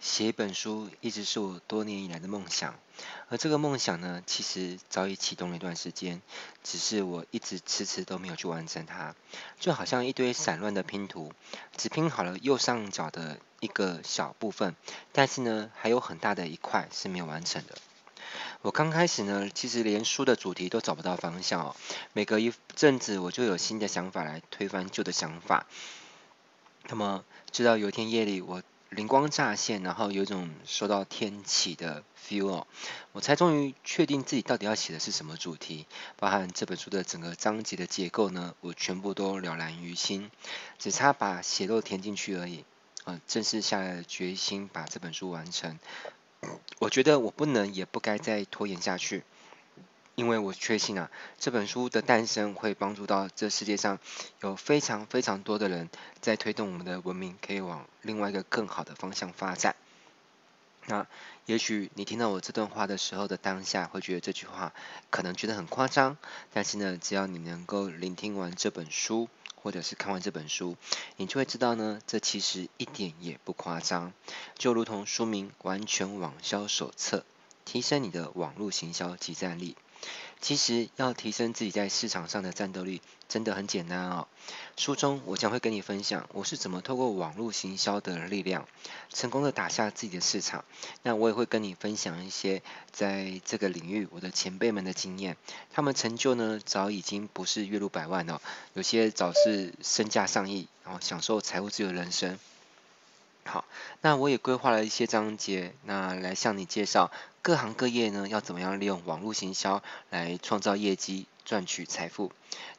[0.00, 2.78] 写一本书一直是我多年以来的梦想，
[3.28, 6.22] 而这个梦想呢，其实早已启动了一段时间，
[6.62, 9.14] 只是我一直迟迟都没有去完成它，
[9.58, 11.32] 就好像一堆散乱的拼图，
[11.76, 14.76] 只拼好了右上角的一个小部分，
[15.12, 17.76] 但是呢，还有很大的一块是没有完成的。
[18.62, 21.76] 我刚开始呢，其实连书的主题都找不到方向哦，
[22.12, 25.66] 每隔一阵子我就有新的想法来推翻旧的想法。
[26.88, 32.64] 那么，直到有一天夜里，我灵光乍现，然后有一种受到天启的 feel，
[33.12, 35.86] 我才终于确定自己到底要写的是什么主题，
[36.16, 40.30] 包含这本书的整个章节的结构呢，我全部都了然于心，
[40.78, 42.64] 只差把血肉填进去而已。
[43.04, 45.78] 啊，正式下了决心把这本书完成。
[46.78, 49.22] 我觉得我不能也不该再拖延下去。
[50.18, 54.00] 因为我确信啊，这本书的诞生会帮助到这世界上
[54.40, 55.88] 有非常非常多的人，
[56.20, 59.76] 在推动我们的文明可以往另外一个更好的方向发展。
[60.86, 61.06] 那
[61.46, 64.72] 也许你听到我这段话的时候的当下，会觉得这句话
[65.08, 66.16] 可能觉得很夸张，
[66.52, 70.76] 但是呢，只要你能够聆听完这本书，或者是看完这本书，
[71.16, 74.12] 你就会知道呢，这其实一点也不夸张，
[74.56, 77.18] 就如同书名《完全网销手册》，
[77.64, 79.76] 提升你的网络行销及战力。
[80.40, 84.28] 其实要提升自己在市场上的战斗力，真的很简单哦。
[84.76, 88.68] 书中我将会跟你分享，我是怎么透过网络行销的力量，
[89.12, 90.64] 成功的打下自己的市场。
[91.02, 95.36] 那我也会跟你分享一些在这个领域我的前辈们的经验，
[95.72, 98.40] 他们成就呢，早已经不是月入百万哦，
[98.74, 102.38] 有些早是身价上亿，然后享受财务自由人生。
[103.50, 103.64] 好，
[104.02, 107.10] 那我也规划了一些章节，那来向你介绍
[107.40, 112.30] 各行各业呢，要怎么样利用网络行销来创造业绩、赚取财富。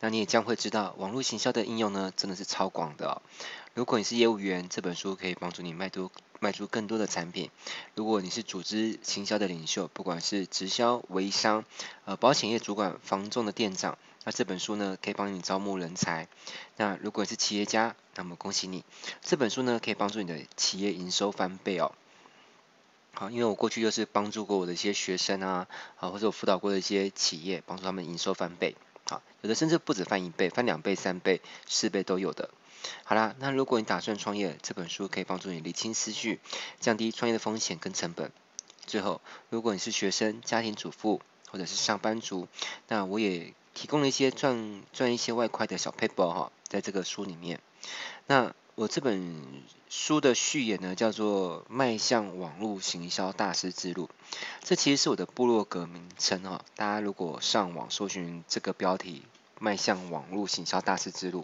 [0.00, 3.22] 那你也将会知道，网络行销的应用呢，真的是超广的哦。
[3.72, 7.48] 如果你是业务员，这本书可以帮助你卖多卖出更多的产品；
[7.94, 11.64] 如果你是组织行销的领袖，不管是直销、微商、
[12.04, 13.96] 呃保险业主管、房仲的店长。
[14.24, 16.28] 那这本书呢，可以帮你招募人才。
[16.76, 18.84] 那如果你是企业家，那么恭喜你，
[19.22, 21.92] 这本书呢，可以帮助你的企业营收翻倍哦。
[23.14, 28.76] 好，因为我过去就是帮助过我的一些学生啊，啊，或者我辅导过的一些企业，帮助他们营收翻倍。
[29.08, 32.50] 好，有的甚至不止翻一倍，翻两倍、三倍、四倍都有的。
[33.04, 36.40] 好啦，那如果你打算创业，这本书可以帮助你理清思绪，
[36.80, 38.30] 降低创业的风险跟成本。
[38.86, 39.20] 最后，
[39.50, 41.20] 如果你是学生、家庭主妇
[41.50, 42.48] 或者是上班族，
[42.88, 43.54] 那我也。
[43.74, 47.60] 提供了一些赚赚一些外快的小撇步哈，在这个书里面。
[48.26, 49.34] 那我这本
[49.90, 54.04] 书的序言呢，叫做《迈向网络行销大师之路》，
[54.62, 56.64] 这其实是我的部落格名称哈。
[56.76, 59.24] 大家如果上网搜寻这个标题
[59.58, 61.40] 《迈向网络行销大师之路》。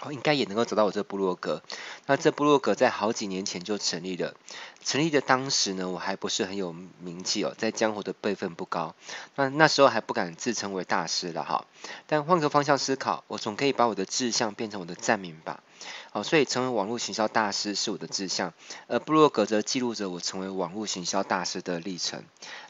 [0.00, 1.60] 哦，应该也能够找到我这部落格。
[2.06, 4.36] 那这部落格在好几年前就成立了，
[4.84, 8.94] 成立的当时呢，我还不是很有名气哦，在江湖的辈分不高。
[9.34, 11.66] 那那时候还不敢自称为大师了哈。
[12.06, 15.64] 但换个方向思考，我总可以把我的志向变成我的站名吧。
[16.12, 18.54] 哦，所以成为网络行销大师是我的志向，
[18.86, 22.22] 而部落格则记录着我成为网络行销大师的历程。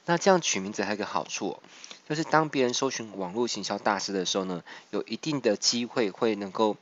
[0.06, 1.62] 那这样取名字还有一个好处哦，
[2.08, 6.78] 就是当别人搜寻网络行销大师的时候呢，有一定的机会会能够。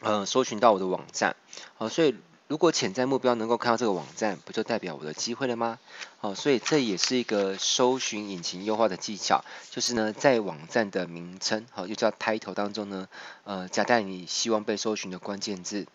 [0.00, 1.34] 呃，搜寻到我的网站，
[1.76, 2.14] 好，所以
[2.48, 5.78] 如果潜在目标能够看到这个网站，不就代表我的机会了吗？
[6.18, 13.06] 好，所以这也是一个搜寻引擎优化的技巧，就是呢，在网站的名称，好，又叫 title 当中呢，
[13.44, 15.86] 呃，夹带你希望被搜寻的关键字。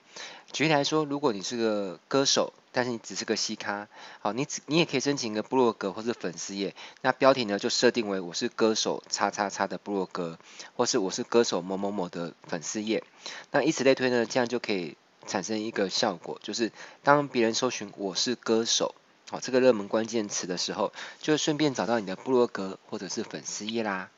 [0.51, 2.53] 举例来说，如果你是个歌手。
[2.75, 3.87] 但是你只是个嘻咖，
[4.19, 10.39] 好，你只你也可以申请一个部落格或是粉丝页，那标题呢就设定为我是歌手叉叉叉的部落格，
[10.75, 13.03] 或是我是歌手某某某的粉丝页，
[13.51, 14.97] 那以此类推呢，这样就可以
[15.27, 16.71] 产生一个效果，就是
[17.03, 18.95] 当别人搜寻我是歌手，
[19.29, 24.09] 好，这个热门关键词的时候，就顺便找到你的部落格或者是粉丝页啦。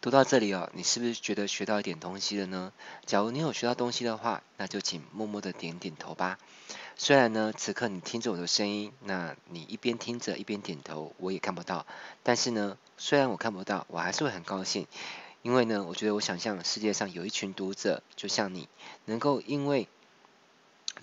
[0.00, 2.72] 读到这里哦，你是不是觉得学到一点东西了呢？
[3.06, 6.38] 假如你有学到东西的话，那就请默默的点点头吧。
[6.96, 11.86] 虽然呢，此刻你听着我的声音，那你一边听着一边点头，我也看不到。
[12.22, 14.86] 但是呢，虽然我看不到，我还是会很高兴，
[15.40, 18.68] 因为呢，我觉得我想象世界上有一群读者，就像你，
[19.06, 19.88] 能够因为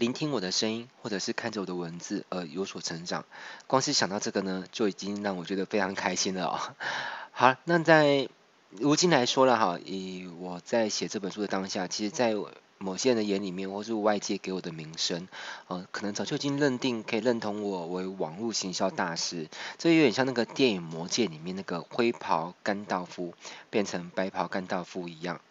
[0.02, 3.24] 聆听我的声音，或者是看着我的文字而有所成长。
[3.68, 6.60] 光是想到这个呢，就已经让我觉得非常开心了哦。
[7.32, 8.28] 好，那在
[8.72, 12.36] 如今来说了哈，以我在写这本书的当下，其实在。
[12.84, 15.28] 某些人的眼里面，或是外界给我的名声，
[15.68, 19.50] 呃，可能早就已经认定，可以认同我为网络行销大师。
[19.78, 23.36] 这有点像那个电影《魔戒》里面那个灰袍甘道夫
[23.70, 25.42] 变成白袍甘道夫一样。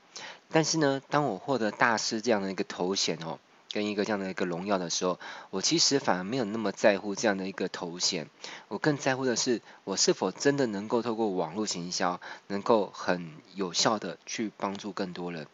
[0.51, 3.39] 但是呢，当我获得大师这样的一个头衔哦，
[3.73, 5.21] 跟一个这样的一个荣耀的时候，
[5.51, 8.29] 我其实反而没有那么在乎这样的一个头衔，
[8.69, 15.47] 我更在乎的是我是否真的能够透过网络行销，能够很有效的去帮助更多人。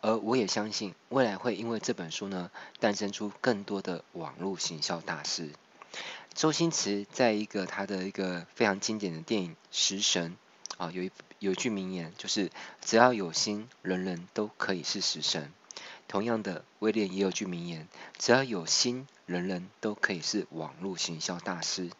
[0.00, 5.50] 而我也相信未来会因为这本书呢，诞生出更多的网络行销大师。
[6.34, 10.36] 周星驰在一个他的一个非常经典的电影《食神》
[10.84, 12.50] 啊，有一有一句名言，就是
[12.80, 15.52] 只要有心，人人都可以是食神。
[16.08, 21.90] 同样的，威廉也有句名言：只要有心，人人都可以是网络行销大师。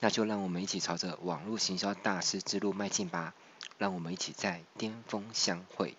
[0.00, 3.34] 那就让我们一起朝着网络行销大师之路迈进吧！
[3.78, 5.96] 让我们一起在巅峰相会。